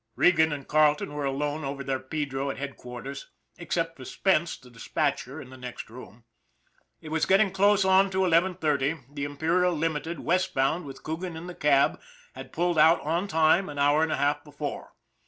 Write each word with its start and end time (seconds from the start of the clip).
Regan 0.15 0.51
and 0.51 0.67
Carleton 0.67 1.13
were 1.13 1.25
alone 1.25 1.63
over 1.63 1.83
their 1.83 1.99
pedro 1.99 2.49
at 2.49 2.57
headquarters, 2.57 3.29
except 3.59 3.97
for 3.97 4.03
Spence, 4.05 4.57
the 4.57 4.71
dispatcher, 4.71 5.39
in 5.39 5.51
the 5.51 5.57
next 5.57 5.91
room. 5.91 6.23
It 7.01 7.09
was 7.09 7.27
getting 7.27 7.51
close 7.51 7.85
on 7.85 8.09
to 8.09 8.25
eleven 8.25 8.55
thirty. 8.55 8.95
The 9.13 9.25
Imperial 9.25 9.73
Limited, 9.73 10.19
West 10.21 10.55
bound, 10.55 10.85
with 10.85 11.03
Coogan 11.03 11.37
in 11.37 11.45
the 11.45 11.53
cab, 11.53 12.01
had 12.33 12.51
pulled 12.51 12.79
out 12.79 12.99
on 13.01 13.27
time 13.27 13.69
an 13.69 13.77
hour 13.77 14.01
and 14.01 14.11
a 14.11 14.17
half 14.17 14.43
before. 14.43 14.95